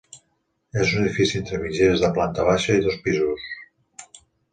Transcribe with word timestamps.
És 0.83 0.93
un 0.95 1.01
edifici 1.01 1.35
entre 1.39 1.59
mitgeres 1.65 2.05
de 2.05 2.09
planta 2.15 2.45
baixa 2.47 2.79
i 2.79 2.83
dos 2.87 2.97
pisos. 3.05 3.45